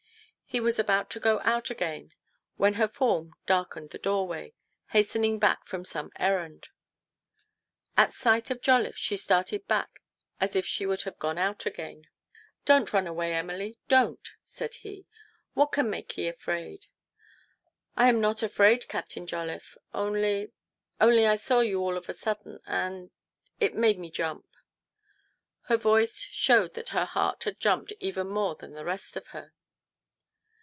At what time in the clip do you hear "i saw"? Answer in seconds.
21.27-21.61